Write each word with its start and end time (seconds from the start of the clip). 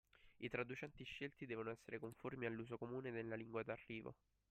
I 0.39 0.49
traducenti 0.49 1.03
scelti 1.03 1.45
devono 1.45 1.69
essere 1.69 1.99
conformi 1.99 2.47
all’uso 2.47 2.75
comune 2.79 3.11
nella 3.11 3.35
lingua 3.35 3.61
d’arrivo. 3.61 4.15